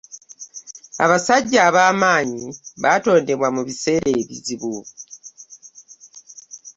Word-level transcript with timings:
Abasajja 1.03 1.59
abaamanyi 1.69 2.45
batondebwa 2.83 3.47
mu 3.55 3.61
biseera 3.67 4.09
ebizibu. 4.21 4.73